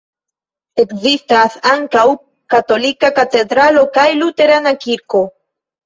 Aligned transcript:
Ekzistas 0.83 1.59
ankaŭ 1.75 2.07
katolika 2.55 3.13
katedralo 3.21 3.87
kaj 4.01 4.11
luterana 4.21 4.77
kirko. 4.85 5.27